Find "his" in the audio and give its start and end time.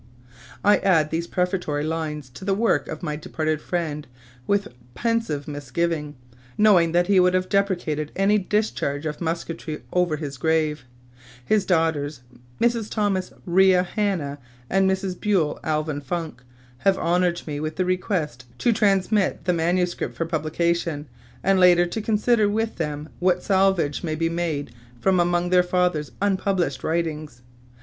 10.17-10.39, 11.45-11.67